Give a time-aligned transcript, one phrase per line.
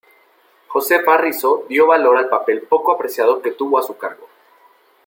[0.67, 4.27] Josefa Rizo dio valor al papel poco apreciado que tuvo a su cargo.